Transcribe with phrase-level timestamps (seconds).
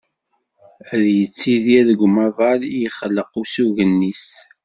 [0.93, 4.27] Ad yettidir deg umaḍal i d-yexleq usugen-is.